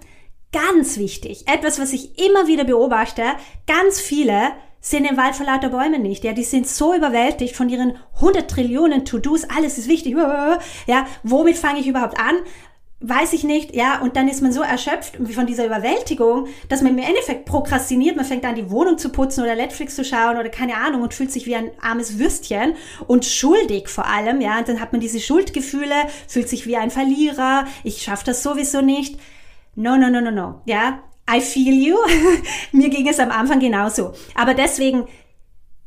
ganz 0.52 0.98
wichtig, 0.98 1.48
etwas, 1.48 1.80
was 1.80 1.94
ich 1.94 2.18
immer 2.18 2.46
wieder 2.46 2.64
beobachte, 2.64 3.22
ganz 3.66 3.98
viele 3.98 4.52
sind 4.80 5.04
im 5.04 5.16
Wald 5.16 5.34
vor 5.34 5.46
lauter 5.46 5.68
Bäumen 5.68 6.02
nicht. 6.02 6.24
Ja, 6.24 6.32
die 6.32 6.44
sind 6.44 6.66
so 6.66 6.94
überwältigt 6.94 7.56
von 7.56 7.68
ihren 7.68 7.98
100 8.16 8.50
Trillionen 8.50 9.04
To-Dos, 9.04 9.44
alles 9.44 9.78
ist 9.78 9.88
wichtig. 9.88 10.16
Ja, 10.86 11.06
womit 11.22 11.56
fange 11.56 11.80
ich 11.80 11.86
überhaupt 11.86 12.18
an? 12.18 12.36
weiß 13.00 13.32
ich 13.32 13.44
nicht, 13.44 13.74
ja, 13.74 14.00
und 14.02 14.14
dann 14.16 14.28
ist 14.28 14.42
man 14.42 14.52
so 14.52 14.60
erschöpft 14.60 15.16
von 15.32 15.46
dieser 15.46 15.64
Überwältigung, 15.64 16.48
dass 16.68 16.82
man 16.82 16.98
im 16.98 17.02
Endeffekt 17.02 17.46
prokrastiniert, 17.46 18.14
man 18.14 18.26
fängt 18.26 18.44
an, 18.44 18.54
die 18.54 18.70
Wohnung 18.70 18.98
zu 18.98 19.08
putzen 19.08 19.42
oder 19.42 19.56
Netflix 19.56 19.96
zu 19.96 20.04
schauen 20.04 20.36
oder 20.36 20.50
keine 20.50 20.76
Ahnung 20.76 21.00
und 21.02 21.14
fühlt 21.14 21.32
sich 21.32 21.46
wie 21.46 21.56
ein 21.56 21.70
armes 21.80 22.18
Würstchen 22.18 22.74
und 23.06 23.24
schuldig 23.24 23.88
vor 23.88 24.06
allem, 24.06 24.42
ja, 24.42 24.58
und 24.58 24.68
dann 24.68 24.80
hat 24.80 24.92
man 24.92 25.00
diese 25.00 25.18
Schuldgefühle, 25.18 25.94
fühlt 26.28 26.50
sich 26.50 26.66
wie 26.66 26.76
ein 26.76 26.90
Verlierer, 26.90 27.64
ich 27.84 28.02
schaffe 28.02 28.26
das 28.26 28.42
sowieso 28.42 28.82
nicht. 28.82 29.18
No, 29.76 29.96
no, 29.96 30.10
no, 30.10 30.20
no, 30.20 30.30
no, 30.30 30.60
ja, 30.66 31.00
I 31.28 31.40
feel 31.40 31.74
you. 31.74 31.96
Mir 32.72 32.90
ging 32.90 33.08
es 33.08 33.18
am 33.18 33.30
Anfang 33.30 33.60
genauso. 33.60 34.12
Aber 34.34 34.54
deswegen, 34.54 35.06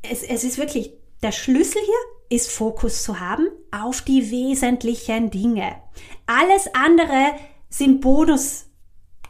es, 0.01 0.23
es 0.23 0.43
ist 0.43 0.57
wirklich, 0.57 0.93
der 1.21 1.31
Schlüssel 1.31 1.81
hier 1.81 2.37
ist 2.37 2.51
Fokus 2.51 3.03
zu 3.03 3.19
haben 3.19 3.47
auf 3.71 4.01
die 4.01 4.31
wesentlichen 4.31 5.29
Dinge. 5.29 5.75
Alles 6.25 6.67
andere 6.73 7.35
sind 7.69 8.01
Bonus 8.01 8.65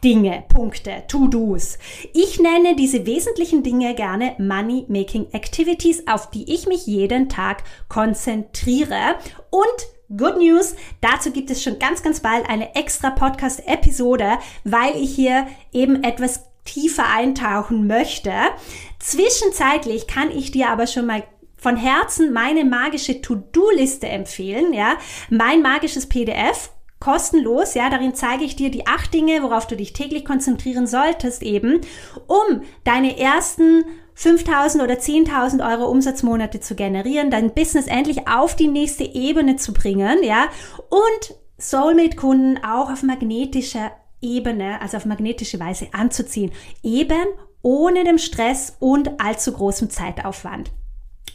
Dinge, 0.02 0.44
Punkte, 0.48 1.04
To-Dos. 1.08 1.78
Ich 2.12 2.38
nenne 2.38 2.76
diese 2.76 3.06
wesentlichen 3.06 3.62
Dinge 3.62 3.94
gerne 3.94 4.34
Money-Making 4.38 5.32
Activities, 5.32 6.06
auf 6.06 6.28
die 6.30 6.52
ich 6.52 6.66
mich 6.66 6.86
jeden 6.86 7.30
Tag 7.30 7.64
konzentriere. 7.88 9.16
Und 9.48 9.64
Good 10.08 10.36
News, 10.36 10.74
dazu 11.00 11.30
gibt 11.30 11.50
es 11.50 11.62
schon 11.62 11.78
ganz, 11.78 12.02
ganz 12.02 12.20
bald 12.20 12.48
eine 12.48 12.74
extra 12.74 13.10
Podcast-Episode, 13.10 14.38
weil 14.64 14.96
ich 14.96 15.14
hier 15.14 15.46
eben 15.72 16.02
etwas 16.02 16.44
tiefer 16.64 17.06
eintauchen 17.08 17.86
möchte. 17.86 18.32
Zwischenzeitlich 18.98 20.06
kann 20.06 20.30
ich 20.30 20.50
dir 20.50 20.68
aber 20.68 20.86
schon 20.86 21.06
mal 21.06 21.24
von 21.56 21.76
Herzen 21.76 22.32
meine 22.32 22.64
magische 22.64 23.22
To-Do-Liste 23.22 24.06
empfehlen, 24.06 24.74
ja, 24.74 24.96
mein 25.30 25.62
magisches 25.62 26.06
PDF 26.06 26.70
kostenlos. 27.00 27.74
Ja, 27.74 27.88
darin 27.88 28.14
zeige 28.14 28.44
ich 28.44 28.56
dir 28.56 28.70
die 28.70 28.86
acht 28.86 29.12
Dinge, 29.14 29.42
worauf 29.42 29.66
du 29.66 29.76
dich 29.76 29.94
täglich 29.94 30.24
konzentrieren 30.24 30.86
solltest 30.86 31.42
eben, 31.42 31.80
um 32.26 32.62
deine 32.84 33.18
ersten 33.18 33.84
5000 34.14 34.82
oder 34.82 34.94
10.000 34.94 35.68
Euro 35.68 35.90
Umsatzmonate 35.90 36.60
zu 36.60 36.74
generieren, 36.74 37.30
dein 37.30 37.52
Business 37.52 37.86
endlich 37.86 38.28
auf 38.28 38.56
die 38.56 38.68
nächste 38.68 39.04
Ebene 39.04 39.56
zu 39.56 39.72
bringen, 39.72 40.22
ja, 40.22 40.46
und 40.88 41.36
Soulmate-Kunden 41.58 42.62
auch 42.64 42.90
auf 42.90 43.02
magnetischer 43.02 43.92
Ebene, 44.20 44.80
also 44.80 44.96
auf 44.96 45.04
magnetische 45.04 45.60
Weise 45.60 45.88
anzuziehen. 45.92 46.52
Eben 46.82 47.26
ohne 47.62 48.04
dem 48.04 48.18
Stress 48.18 48.76
und 48.78 49.20
allzu 49.20 49.52
großem 49.52 49.90
Zeitaufwand. 49.90 50.70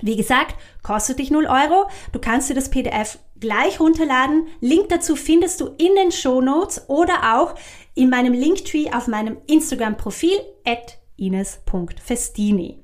Wie 0.02 0.16
gesagt, 0.16 0.56
kostet 0.82 1.20
dich 1.20 1.32
0 1.32 1.46
Euro. 1.46 1.90
Du 2.14 2.20
kannst 2.20 2.50
dir 2.50 2.54
das 2.54 2.70
PDF 2.70 3.20
gleich 3.40 3.80
runterladen. 3.80 4.48
Link 4.62 4.90
dazu 4.90 5.16
findest 5.16 5.60
du 5.60 5.68
in 5.78 5.96
den 5.96 6.12
Show 6.12 6.42
Notes 6.42 6.88
oder 6.88 7.36
auch 7.36 7.56
in 7.96 8.10
meinem 8.10 8.34
Linktree 8.34 8.92
auf 8.92 9.08
meinem 9.08 9.38
Instagram-Profil 9.48 10.40
at 10.66 10.99
ines.festini. 11.20 12.84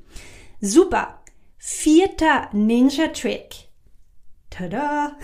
Super. 0.62 1.20
Vierter 1.58 2.50
Ninja-Trick. 2.54 3.70
Tada! 4.50 5.18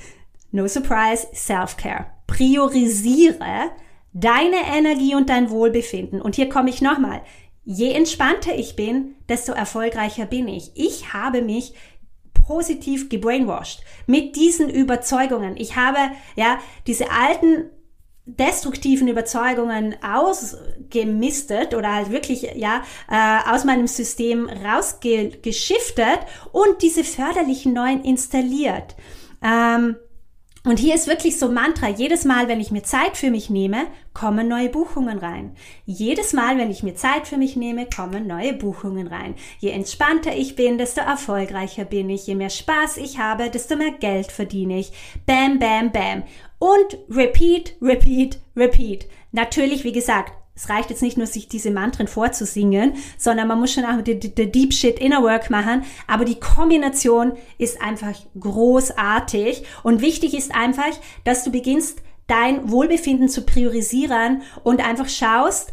no 0.52 0.66
surprise, 0.66 1.26
Self-Care. 1.32 2.06
Priorisiere 2.26 3.70
deine 4.12 4.56
Energie 4.76 5.14
und 5.14 5.28
dein 5.28 5.50
Wohlbefinden. 5.50 6.20
Und 6.20 6.36
hier 6.36 6.48
komme 6.48 6.70
ich 6.70 6.82
nochmal. 6.82 7.22
Je 7.64 7.92
entspannter 7.92 8.54
ich 8.54 8.76
bin, 8.76 9.16
desto 9.28 9.52
erfolgreicher 9.52 10.26
bin 10.26 10.48
ich. 10.48 10.70
Ich 10.74 11.12
habe 11.12 11.42
mich 11.42 11.74
positiv 12.46 13.08
gebrainwashed 13.08 13.82
mit 14.06 14.36
diesen 14.36 14.70
Überzeugungen. 14.70 15.56
Ich 15.56 15.76
habe 15.76 15.98
ja 16.36 16.58
diese 16.86 17.10
alten 17.10 17.70
destruktiven 18.26 19.06
Überzeugungen 19.06 19.94
ausgemistet 20.02 21.74
oder 21.74 21.94
halt 21.94 22.10
wirklich 22.10 22.42
ja 22.56 22.82
äh, 23.08 23.50
aus 23.50 23.64
meinem 23.64 23.86
System 23.86 24.48
rausgeschiftet 24.48 26.18
und 26.52 26.82
diese 26.82 27.04
förderlichen 27.04 27.72
neuen 27.72 28.02
installiert. 28.02 28.96
Ähm, 29.42 29.96
und 30.66 30.80
hier 30.80 30.96
ist 30.96 31.06
wirklich 31.06 31.38
so 31.38 31.48
Mantra, 31.48 31.88
jedes 31.88 32.24
Mal, 32.24 32.48
wenn 32.48 32.60
ich 32.60 32.72
mir 32.72 32.82
Zeit 32.82 33.16
für 33.16 33.30
mich 33.30 33.50
nehme, 33.50 33.86
kommen 34.12 34.48
neue 34.48 34.68
Buchungen 34.68 35.18
rein. 35.18 35.54
Jedes 35.84 36.32
Mal, 36.32 36.58
wenn 36.58 36.72
ich 36.72 36.82
mir 36.82 36.96
Zeit 36.96 37.28
für 37.28 37.36
mich 37.36 37.54
nehme, 37.54 37.86
kommen 37.86 38.26
neue 38.26 38.52
Buchungen 38.52 39.06
rein. 39.06 39.36
Je 39.60 39.70
entspannter 39.70 40.34
ich 40.34 40.56
bin, 40.56 40.76
desto 40.76 41.02
erfolgreicher 41.02 41.84
bin 41.84 42.10
ich. 42.10 42.26
Je 42.26 42.34
mehr 42.34 42.50
Spaß 42.50 42.96
ich 42.96 43.20
habe, 43.20 43.48
desto 43.48 43.76
mehr 43.76 43.92
Geld 43.92 44.32
verdiene 44.32 44.80
ich. 44.80 44.90
Bam, 45.24 45.60
bam, 45.60 45.92
bam. 45.92 46.24
Und 46.58 46.98
repeat, 47.08 47.76
repeat, 47.80 48.40
repeat. 48.56 49.06
Natürlich, 49.30 49.84
wie 49.84 49.92
gesagt, 49.92 50.32
es 50.56 50.70
reicht 50.70 50.88
jetzt 50.88 51.02
nicht 51.02 51.18
nur, 51.18 51.26
sich 51.26 51.48
diese 51.48 51.70
Mantren 51.70 52.08
vorzusingen, 52.08 52.94
sondern 53.18 53.46
man 53.46 53.60
muss 53.60 53.74
schon 53.74 53.84
auch 53.84 54.00
die, 54.00 54.18
die, 54.18 54.50
Deep 54.50 54.72
Shit 54.72 54.98
Inner 54.98 55.22
Work 55.22 55.50
machen. 55.50 55.84
Aber 56.06 56.24
die 56.24 56.40
Kombination 56.40 57.34
ist 57.58 57.80
einfach 57.82 58.14
großartig. 58.40 59.64
Und 59.82 60.00
wichtig 60.00 60.32
ist 60.32 60.54
einfach, 60.54 60.98
dass 61.24 61.44
du 61.44 61.52
beginnst, 61.52 62.00
dein 62.26 62.70
Wohlbefinden 62.70 63.28
zu 63.28 63.42
priorisieren 63.42 64.42
und 64.64 64.84
einfach 64.84 65.08
schaust, 65.08 65.72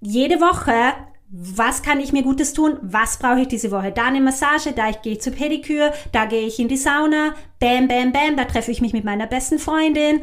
jede 0.00 0.40
Woche, 0.40 0.92
was 1.30 1.82
kann 1.82 2.00
ich 2.00 2.12
mir 2.12 2.22
Gutes 2.22 2.52
tun? 2.52 2.78
Was 2.82 3.18
brauche 3.18 3.42
ich 3.42 3.48
diese 3.48 3.70
Woche? 3.70 3.92
Da 3.92 4.06
eine 4.06 4.20
Massage, 4.20 4.72
da 4.72 4.90
ich 4.90 5.02
gehe 5.02 5.18
zur 5.18 5.32
Pediküre, 5.32 5.92
da 6.12 6.26
gehe 6.26 6.46
ich 6.46 6.58
in 6.58 6.68
die 6.68 6.76
Sauna, 6.76 7.34
bam, 7.60 7.88
bam, 7.88 8.12
bam, 8.12 8.36
da 8.36 8.44
treffe 8.44 8.72
ich 8.72 8.80
mich 8.80 8.92
mit 8.92 9.04
meiner 9.04 9.26
besten 9.26 9.58
Freundin. 9.58 10.20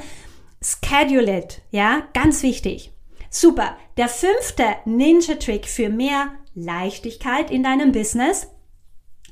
Schedule 0.61 1.39
it, 1.39 1.61
ja, 1.71 2.03
ganz 2.13 2.43
wichtig. 2.43 2.92
Super. 3.35 3.77
Der 3.97 4.09
fünfte 4.09 4.63
Ninja-Trick 4.85 5.65
für 5.65 5.89
mehr 5.89 6.27
Leichtigkeit 6.53 7.49
in 7.49 7.63
deinem 7.63 7.91
Business. 7.91 8.47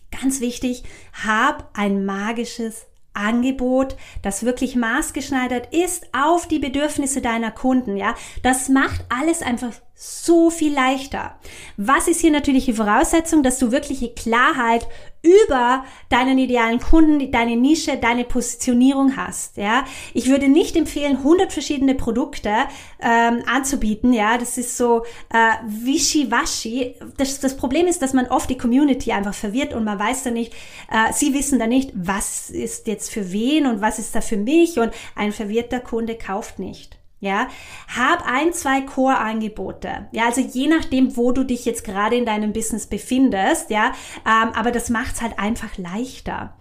Ganz 0.10 0.41
wichtig, 0.41 0.84
hab 1.24 1.70
ein 1.77 2.03
magisches 2.03 2.88
Angebot, 3.13 3.96
das 4.24 4.43
wirklich 4.43 4.75
maßgeschneidert 4.75 5.72
ist 5.72 6.08
auf 6.13 6.48
die 6.48 6.58
Bedürfnisse 6.58 7.22
deiner 7.22 7.51
Kunden, 7.51 7.96
ja. 7.96 8.15
Das 8.41 8.70
macht 8.70 9.05
alles 9.10 9.43
einfach 9.43 9.74
so 9.93 10.50
viel 10.50 10.74
leichter. 10.74 11.38
Was 11.77 12.08
ist 12.08 12.22
hier 12.22 12.31
natürlich 12.31 12.65
die 12.65 12.74
Voraussetzung, 12.74 13.43
dass 13.43 13.60
du 13.60 13.72
wirkliche 13.72 14.13
Klarheit 14.15 14.88
über 15.24 15.86
deinen 16.10 16.38
idealen 16.38 16.80
Kunden, 16.80 17.32
deine 17.32 17.56
Nische, 17.56 17.98
deine 17.98 18.24
Positionierung 18.24 19.18
hast. 19.18 19.58
Ja, 19.58 19.86
ich 20.13 20.28
würde 20.30 20.48
nicht 20.48 20.75
empfehlen, 20.75 21.18
100 21.18 21.54
verschiedene 21.54 21.96
Produkte 21.96 22.51
ähm, 23.00 23.44
anzubieten. 23.46 24.13
Ja, 24.13 24.38
das 24.38 24.58
ist 24.58 24.78
so 24.78 25.04
äh, 25.30 25.54
wischiwaschi. 25.66 26.96
Das, 27.18 27.40
das 27.40 27.56
Problem 27.56 27.88
ist, 27.88 28.01
dass 28.01 28.13
man 28.13 28.28
oft 28.28 28.50
die 28.50 28.58
Community 28.58 29.12
einfach 29.12 29.36
verwirrt 29.36 29.74
und 29.74 29.84
man 29.84 30.00
weiß 30.00 30.24
dann 30.24 30.34
nicht, 30.34 30.54
äh, 30.92 31.13
sie 31.13 31.34
wissen 31.34 31.60
dann 31.60 31.70
nicht, 31.70 31.92
was 31.94 32.50
ist 32.50 32.88
jetzt 32.88 33.12
für 33.12 33.32
wen 33.32 33.68
und 33.68 33.82
was 33.82 34.00
ist 34.00 34.16
da 34.16 34.22
für 34.22 34.38
mich 34.38 34.80
und 34.80 34.92
ein 35.16 35.32
verwirrter 35.32 35.80
Kunde 35.80 36.16
kauft 36.16 36.60
nicht. 36.60 37.00
Ja, 37.24 37.50
hab 37.96 38.25
ein, 38.25 38.51
zwei 38.51 38.82
Core-Angebote. 38.82 40.08
Ja, 40.12 40.25
also 40.25 40.42
je 40.42 40.68
nachdem, 40.68 41.16
wo 41.16 41.32
du 41.32 41.44
dich 41.44 41.66
jetzt 41.66 41.84
gerade 41.84 42.16
in 42.16 42.25
deinem 42.25 42.51
Business 42.51 42.88
befindest, 42.88 43.70
ja, 43.70 43.92
ähm, 44.25 44.50
aber 44.56 44.72
das 44.72 44.90
macht's 44.90 45.22
halt 45.22 45.38
einfach 45.38 45.78
leichter. 45.78 46.58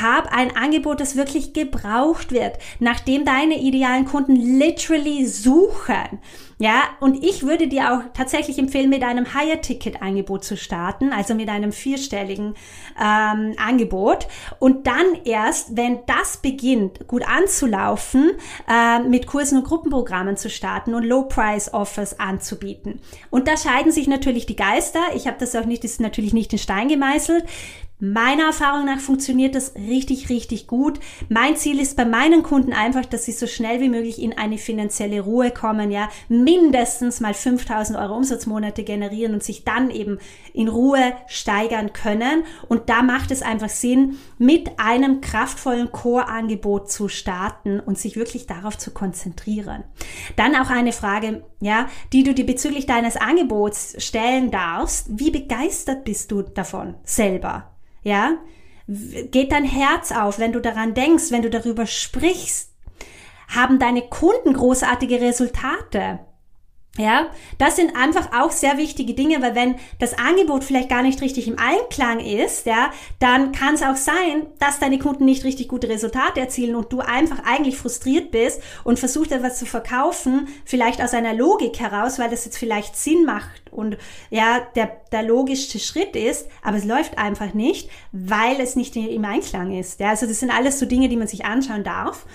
Hab 0.00 0.32
ein 0.32 0.56
Angebot, 0.56 1.00
das 1.00 1.16
wirklich 1.16 1.52
gebraucht 1.52 2.32
wird, 2.32 2.56
nachdem 2.78 3.26
deine 3.26 3.60
idealen 3.60 4.06
Kunden 4.06 4.36
literally 4.36 5.26
suchen. 5.26 6.20
Ja, 6.60 6.82
und 6.98 7.22
ich 7.22 7.44
würde 7.44 7.68
dir 7.68 7.92
auch 7.92 8.00
tatsächlich 8.14 8.58
empfehlen, 8.58 8.90
mit 8.90 9.04
einem 9.04 9.32
Higher-Ticket-Angebot 9.32 10.44
zu 10.44 10.56
starten, 10.56 11.12
also 11.12 11.34
mit 11.34 11.48
einem 11.48 11.70
vierstelligen 11.70 12.54
ähm, 13.00 13.54
Angebot. 13.64 14.26
Und 14.58 14.88
dann 14.88 15.06
erst, 15.24 15.76
wenn 15.76 16.00
das 16.06 16.38
beginnt, 16.38 17.06
gut 17.06 17.22
anzulaufen, 17.28 18.32
äh, 18.68 18.98
mit 19.00 19.28
Kursen 19.28 19.58
und 19.58 19.64
Gruppenprogrammen 19.64 20.36
zu 20.36 20.50
starten 20.50 20.94
und 20.94 21.04
Low-Price-Offers 21.04 22.18
anzubieten. 22.18 23.00
Und 23.30 23.46
da 23.46 23.56
scheiden 23.56 23.92
sich 23.92 24.08
natürlich 24.08 24.46
die 24.46 24.56
Geister. 24.56 25.00
Ich 25.14 25.28
habe 25.28 25.36
das 25.38 25.54
auch 25.54 25.64
nicht, 25.64 25.84
das 25.84 25.92
ist 25.92 26.00
natürlich 26.00 26.32
nicht 26.32 26.52
in 26.52 26.58
Stein 26.58 26.88
gemeißelt. 26.88 27.44
Meiner 28.00 28.44
Erfahrung 28.44 28.84
nach 28.84 29.00
funktioniert 29.00 29.56
das 29.56 29.74
richtig, 29.74 30.28
richtig 30.28 30.68
gut. 30.68 31.00
Mein 31.28 31.56
Ziel 31.56 31.80
ist 31.80 31.96
bei 31.96 32.04
meinen 32.04 32.44
Kunden 32.44 32.72
einfach, 32.72 33.04
dass 33.04 33.24
sie 33.24 33.32
so 33.32 33.48
schnell 33.48 33.80
wie 33.80 33.88
möglich 33.88 34.22
in 34.22 34.38
eine 34.38 34.56
finanzielle 34.56 35.20
Ruhe 35.20 35.50
kommen, 35.50 35.90
ja, 35.90 36.08
mindestens 36.28 37.18
mal 37.18 37.34
5000 37.34 37.98
Euro 37.98 38.14
Umsatzmonate 38.14 38.84
generieren 38.84 39.34
und 39.34 39.42
sich 39.42 39.64
dann 39.64 39.90
eben 39.90 40.18
in 40.52 40.68
Ruhe 40.68 41.12
steigern 41.26 41.92
können. 41.92 42.44
Und 42.68 42.88
da 42.88 43.02
macht 43.02 43.32
es 43.32 43.42
einfach 43.42 43.68
Sinn, 43.68 44.16
mit 44.38 44.78
einem 44.78 45.20
kraftvollen 45.20 45.90
Core-Angebot 45.90 46.92
zu 46.92 47.08
starten 47.08 47.80
und 47.80 47.98
sich 47.98 48.14
wirklich 48.14 48.46
darauf 48.46 48.78
zu 48.78 48.92
konzentrieren. 48.92 49.82
Dann 50.36 50.54
auch 50.54 50.70
eine 50.70 50.92
Frage, 50.92 51.42
ja, 51.60 51.88
die 52.12 52.22
du 52.22 52.32
dir 52.32 52.46
bezüglich 52.46 52.86
deines 52.86 53.16
Angebots 53.16 53.96
stellen 53.98 54.52
darfst. 54.52 55.18
Wie 55.18 55.32
begeistert 55.32 56.04
bist 56.04 56.30
du 56.30 56.42
davon 56.42 56.94
selber? 57.02 57.77
Ja? 58.02 58.38
Geht 58.86 59.52
dein 59.52 59.64
Herz 59.64 60.12
auf, 60.12 60.38
wenn 60.38 60.52
du 60.52 60.60
daran 60.60 60.94
denkst, 60.94 61.30
wenn 61.30 61.42
du 61.42 61.50
darüber 61.50 61.86
sprichst? 61.86 62.72
Haben 63.48 63.78
deine 63.78 64.02
Kunden 64.02 64.54
großartige 64.54 65.20
Resultate? 65.20 66.20
Ja, 66.98 67.30
das 67.58 67.76
sind 67.76 67.94
einfach 67.94 68.32
auch 68.32 68.50
sehr 68.50 68.76
wichtige 68.76 69.14
Dinge, 69.14 69.40
weil 69.40 69.54
wenn 69.54 69.76
das 70.00 70.18
Angebot 70.18 70.64
vielleicht 70.64 70.88
gar 70.88 71.02
nicht 71.02 71.22
richtig 71.22 71.46
im 71.46 71.56
Einklang 71.56 72.18
ist, 72.18 72.66
ja, 72.66 72.90
dann 73.20 73.52
kann 73.52 73.74
es 73.74 73.84
auch 73.84 73.94
sein, 73.94 74.46
dass 74.58 74.80
deine 74.80 74.98
Kunden 74.98 75.24
nicht 75.24 75.44
richtig 75.44 75.68
gute 75.68 75.88
Resultate 75.88 76.40
erzielen 76.40 76.74
und 76.74 76.92
du 76.92 76.98
einfach 76.98 77.44
eigentlich 77.44 77.76
frustriert 77.76 78.32
bist 78.32 78.60
und 78.82 78.98
versuchst 78.98 79.30
etwas 79.30 79.60
zu 79.60 79.64
verkaufen, 79.64 80.48
vielleicht 80.64 81.00
aus 81.00 81.14
einer 81.14 81.34
Logik 81.34 81.78
heraus, 81.78 82.18
weil 82.18 82.30
das 82.30 82.44
jetzt 82.44 82.58
vielleicht 82.58 82.96
Sinn 82.96 83.24
macht 83.24 83.70
und 83.70 83.96
ja, 84.30 84.66
der, 84.74 84.90
der 85.12 85.22
logischste 85.22 85.78
Schritt 85.78 86.16
ist, 86.16 86.48
aber 86.64 86.78
es 86.78 86.84
läuft 86.84 87.16
einfach 87.16 87.54
nicht, 87.54 87.90
weil 88.10 88.60
es 88.60 88.74
nicht 88.74 88.96
im 88.96 89.24
Einklang 89.24 89.78
ist. 89.78 90.00
Ja, 90.00 90.08
also 90.08 90.26
das 90.26 90.40
sind 90.40 90.50
alles 90.50 90.80
so 90.80 90.86
Dinge, 90.86 91.08
die 91.08 91.16
man 91.16 91.28
sich 91.28 91.44
anschauen 91.44 91.84
darf. 91.84 92.26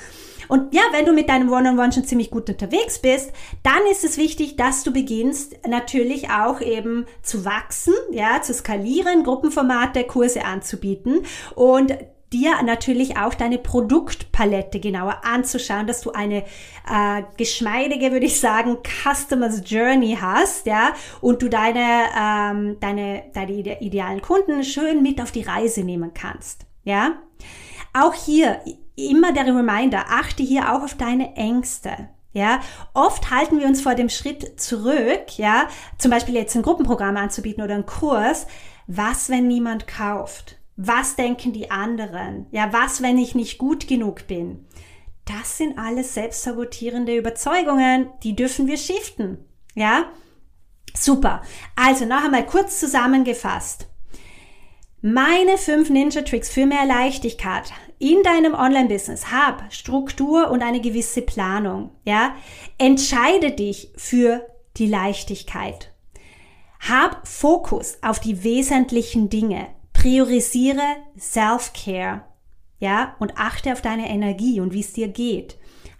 Und 0.48 0.74
ja, 0.74 0.82
wenn 0.92 1.06
du 1.06 1.14
mit 1.14 1.30
deinem 1.30 1.52
One-on-One 1.52 1.92
schon 1.92 2.06
ziemlich 2.06 2.32
gut 2.32 2.50
unterwegs 2.50 3.00
bist, 3.00 3.32
dann 3.64 3.82
ist 3.92 4.04
es 4.04 4.18
wichtig, 4.18 4.56
dass 4.56 4.84
du 4.84 4.92
beginnst 4.92 5.56
natürlich 5.68 6.30
auch 6.30 6.62
eben 6.62 7.06
zu 7.22 7.46
wachsen, 7.46 7.94
ja, 8.12 8.42
zu 8.42 8.54
skalieren, 8.54 9.24
Gruppenformate, 9.24 10.04
Kurse 10.04 10.46
anzubieten 10.46 11.26
und 11.56 11.94
dir 12.34 12.62
natürlich 12.64 13.18
auch 13.18 13.34
deine 13.36 13.60
Produktpalette 13.60 14.80
genauer 14.80 15.22
anzuschauen, 15.24 15.88
dass 15.88 16.02
du 16.02 16.12
eine 16.12 16.44
äh, 16.90 17.24
geschmeidige, 17.38 18.12
würde 18.12 18.26
ich 18.26 18.40
sagen, 18.40 18.78
Customers 18.84 19.62
Journey 19.66 20.18
hast, 20.20 20.66
ja, 20.66 20.94
und 21.22 21.42
du 21.42 21.50
deine, 21.50 22.06
ähm, 22.20 22.78
deine, 22.80 23.26
deine 23.34 23.82
idealen 23.82 24.22
Kunden 24.22 24.64
schön 24.64 25.04
mit 25.04 25.22
auf 25.22 25.32
die 25.32 25.44
Reise 25.44 25.84
nehmen 25.84 26.14
kannst, 26.14 26.66
ja. 26.84 27.14
Auch 27.94 28.16
hier 28.16 28.60
immer 28.96 29.34
der 29.34 29.46
Reminder, 29.46 30.06
achte 30.10 30.44
hier 30.44 30.74
auch 30.74 30.84
auf 30.84 30.96
deine 30.96 31.36
Ängste. 31.36 32.10
Ja, 32.34 32.62
oft 32.96 33.30
halten 33.30 33.60
wir 33.60 33.68
uns 33.68 33.82
vor 33.82 33.94
dem 33.94 34.10
Schritt 34.10 34.60
zurück, 34.60 35.38
ja, 35.38 35.68
zum 36.00 36.10
Beispiel 36.10 36.34
jetzt 36.34 36.56
ein 36.56 36.64
Gruppenprogramm 36.64 37.16
anzubieten 37.16 37.64
oder 37.64 37.76
einen 37.76 37.86
Kurs. 37.86 38.48
Was, 38.88 39.30
wenn 39.30 39.48
niemand 39.48 39.86
kauft? 39.86 40.58
Was 40.76 41.16
denken 41.16 41.54
die 41.54 41.70
anderen? 41.70 42.48
Ja, 42.52 42.74
was, 42.74 43.04
wenn 43.04 43.20
ich 43.20 43.36
nicht 43.36 43.60
gut 43.60 43.88
genug 43.88 44.26
bin? 44.26 44.66
Das 45.26 45.58
sind 45.58 45.78
alles 45.78 46.16
selbstsabotierende 46.16 47.16
Überzeugungen, 47.16 48.10
die 48.24 48.36
dürfen 48.36 48.68
wir 48.68 48.78
shiften. 48.78 49.38
Ja? 49.76 50.06
Super. 50.96 51.44
Also 51.76 52.06
noch 52.06 52.26
einmal 52.26 52.46
kurz 52.46 52.80
zusammengefasst. 52.80 53.88
Meine 55.02 55.58
fünf 55.58 55.90
Ninja 55.90 56.22
Tricks 56.22 56.50
für 56.50 56.66
mehr 56.66 56.86
Leichtigkeit 56.86 57.72
in 58.04 58.22
deinem 58.22 58.54
Online-Business. 58.54 59.32
Hab 59.32 59.74
Struktur 59.74 60.52
und 60.52 60.62
eine 60.62 60.82
gewisse 60.82 61.22
Planung. 61.22 61.92
Ja, 62.04 62.36
entscheide 62.78 63.52
dich 63.52 63.92
für 63.96 64.46
die 64.76 64.88
Leichtigkeit. 64.88 65.94
Hab 66.82 67.26
Fokus 67.26 67.98
auf 68.02 68.20
die 68.20 68.44
wesentlichen 68.44 69.30
Dinge. 69.30 69.68
Priorisiere 69.94 70.98
Self-Care. 71.18 72.26
Ja, 72.80 73.16
und 73.20 73.38
achte 73.38 73.72
auf 73.72 73.82
deine 73.82 74.10
Energie 74.10 74.60
und 74.60 74.74
wie 74.74 74.82
es 74.82 74.92
dir 74.92 75.08
geht 75.08 75.58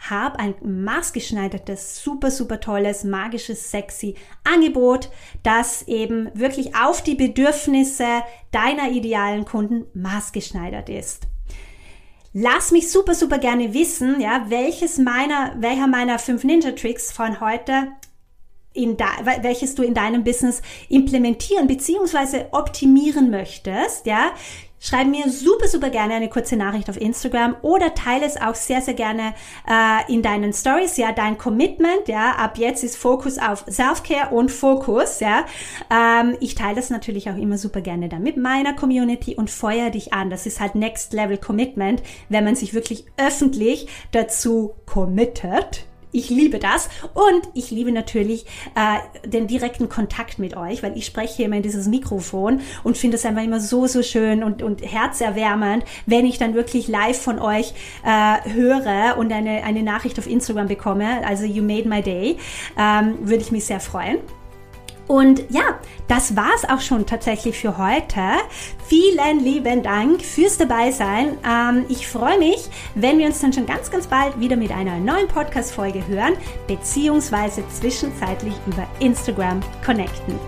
hab 0.10 0.38
ein 0.38 0.56
maßgeschneidertes, 0.62 2.04
super, 2.04 2.30
super 2.30 2.60
tolles, 2.60 3.06
magisches, 3.06 3.72
sexy 3.72 4.16
Angebot, 4.44 5.10
das 5.44 5.84
eben 5.84 6.30
wirklich 6.34 6.76
auf 6.76 7.02
die 7.02 7.16
Bedürfnisse 7.16 8.24
deiner 8.52 8.92
idealen 8.92 9.46
Kunden 9.46 9.86
maßgeschneidert 9.94 10.90
ist. 10.90 11.28
Lass 12.34 12.72
mich 12.72 12.92
super, 12.92 13.14
super 13.14 13.38
gerne 13.38 13.76
wissen, 13.76 14.20
ja, 14.20 14.46
welches 14.50 14.98
meiner, 14.98 15.54
welcher 15.58 15.86
meiner 15.86 16.18
fünf 16.18 16.44
Ninja 16.44 16.72
Tricks 16.72 17.12
von 17.12 17.40
heute 17.40 17.90
in 18.74 18.98
da, 18.98 19.06
welches 19.44 19.76
du 19.76 19.84
in 19.84 19.94
deinem 19.94 20.24
Business 20.24 20.64
implementieren 20.90 21.68
bzw. 21.68 22.46
optimieren 22.52 23.30
möchtest, 23.30 24.08
ja. 24.08 24.32
Schreib 24.86 25.08
mir 25.08 25.30
super, 25.30 25.70
super 25.70 25.90
gerne 25.90 26.16
eine 26.16 26.28
kurze 26.28 26.58
Nachricht 26.58 26.90
auf 26.90 27.00
Instagram 27.00 27.56
oder 27.62 27.96
teile 27.96 28.26
es 28.26 28.36
auch 28.36 28.54
sehr, 28.54 28.82
sehr 28.82 28.96
gerne 28.96 29.34
äh, 29.66 30.14
in 30.14 30.22
deinen 30.22 30.52
Stories, 30.52 30.98
ja, 30.98 31.14
dein 31.14 31.38
Commitment, 31.38 32.10
ja, 32.10 32.32
ab 32.32 32.58
jetzt 32.58 32.84
ist 32.84 32.98
Fokus 32.98 33.38
auf 33.38 33.64
Self-Care 33.70 34.36
und 34.36 34.52
Fokus, 34.52 35.22
ja. 35.22 35.46
Ähm, 35.90 36.36
ich 36.42 36.56
teile 36.56 36.76
das 36.76 36.90
natürlich 36.90 37.30
auch 37.30 37.38
immer 37.38 37.58
super 37.58 37.80
gerne 37.80 38.10
dann 38.10 38.24
mit 38.24 38.36
meiner 38.36 38.74
Community 38.74 39.36
und 39.36 39.50
feuer 39.50 39.90
dich 39.90 40.12
an. 40.12 40.30
Das 40.30 40.46
ist 40.46 40.60
halt 40.60 40.76
Next 40.76 41.14
Level 41.14 41.38
Commitment, 41.38 42.04
wenn 42.28 42.44
man 42.44 42.56
sich 42.56 42.74
wirklich 42.74 43.06
öffentlich 43.16 43.88
dazu 44.12 44.74
committet, 44.86 45.88
ich 46.14 46.30
liebe 46.30 46.60
das 46.60 46.90
und 47.14 47.50
ich 47.54 47.72
liebe 47.72 47.92
natürlich 47.92 48.46
äh, 48.76 49.28
den 49.28 49.48
direkten 49.48 49.90
Kontakt 49.90 50.40
mit 50.40 50.56
euch, 50.56 50.84
weil 50.84 50.98
ich 50.98 51.06
spreche 51.06 51.44
immer 51.44 51.58
in 51.58 51.64
dieses 51.64 51.88
Mikrofon 51.88 52.62
und 52.84 52.98
finde 52.98 53.18
es 53.18 53.26
einfach 53.26 53.44
immer 53.44 53.60
so, 53.60 53.88
so 53.88 54.02
schön 54.02 54.44
und, 54.44 54.64
und 54.64 54.82
herzerwärmend, 54.82 55.84
wenn 56.06 56.26
ich 56.26 56.38
dann 56.38 56.54
wirklich 56.54 56.88
live 56.88 57.20
von 57.20 57.40
euch 57.40 57.74
äh, 58.06 58.50
höre 58.54 59.18
und 59.18 59.34
eine, 59.34 59.64
eine 59.64 59.84
Nachricht 59.84 60.18
auf 60.20 60.28
Instagram 60.28 60.68
bekomme. 60.68 61.26
Also 61.26 61.46
you 61.46 61.64
made 61.64 61.88
my 61.88 62.02
day. 62.02 62.38
Ähm, 62.78 63.18
würde 63.22 63.44
ich 63.44 63.52
mich 63.52 63.66
sehr 63.66 63.80
freuen. 63.80 64.20
Und 65.08 65.44
ja, 65.50 65.80
das 66.08 66.36
war's 66.36 66.66
auch 66.70 66.82
schon 66.82 67.06
tatsächlich 67.06 67.58
für 67.58 67.78
heute. 67.78 68.22
Vielen 68.86 69.40
lieben 69.44 69.84
Dank 69.84 70.22
fürs 70.22 70.58
Dabeisein. 70.58 71.38
Ähm, 71.48 71.86
ich 71.90 72.08
freue 72.08 72.40
mich, 72.40 72.70
wenn 72.96 73.20
wir 73.20 73.28
uns 73.28 73.40
dann 73.40 73.54
schon 73.54 73.66
ganz, 73.66 73.92
ganz 73.92 74.08
bald 74.08 74.40
wieder 74.40 74.56
mit 74.56 74.72
einer 74.72 74.98
neuen 74.98 75.28
Podcast-Folge 75.28 76.06
hören, 76.08 76.34
beziehungsweise 76.68 77.64
zwischenzeitlich 77.70 78.54
über 78.66 78.88
Instagram 79.00 79.62
connecten. 79.86 80.40